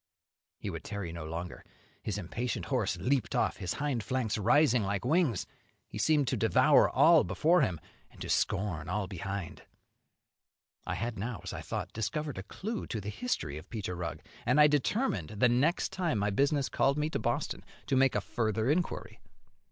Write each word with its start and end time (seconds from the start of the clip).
He 0.57 0.71
would 0.71 0.83
tarry 0.83 1.11
no 1.11 1.25
longer. 1.25 1.63
His 2.01 2.17
impatient 2.17 2.65
horse 2.65 2.97
leaped 2.97 3.35
off, 3.35 3.57
his 3.57 3.73
hind 3.73 4.03
flanks 4.03 4.35
rising 4.35 4.81
like 4.81 5.05
wings 5.05 5.45
he 5.87 5.99
seemed 5.99 6.27
to 6.29 6.35
devour 6.37 6.89
all 6.89 7.23
before 7.23 7.61
him 7.61 7.79
and 8.09 8.19
to 8.21 8.27
scorn 8.27 8.89
all 8.89 9.05
behind. 9.05 9.61
I 10.87 10.95
had 10.95 11.19
now, 11.19 11.41
as 11.43 11.53
I 11.53 11.61
thought, 11.61 11.93
discovered 11.93 12.39
a 12.39 12.43
clue 12.43 12.87
to 12.87 12.99
the 12.99 13.09
history 13.09 13.59
of 13.59 13.69
Peter 13.69 13.95
Rugg, 13.95 14.23
and 14.43 14.59
I 14.59 14.65
determined, 14.65 15.35
the 15.37 15.49
next 15.49 15.91
time 15.91 16.17
my 16.17 16.31
business 16.31 16.67
called 16.67 16.97
me 16.97 17.11
to 17.11 17.19
Boston, 17.19 17.63
to 17.85 17.95
make 17.95 18.15
a 18.15 18.21
further 18.21 18.71
inquiry. 18.71 19.19